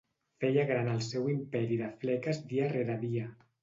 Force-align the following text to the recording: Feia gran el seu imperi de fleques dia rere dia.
Feia 0.43 0.63
gran 0.71 0.89
el 0.93 1.03
seu 1.09 1.29
imperi 1.35 1.79
de 1.85 1.93
fleques 2.03 2.45
dia 2.53 2.75
rere 2.77 3.01
dia. 3.09 3.33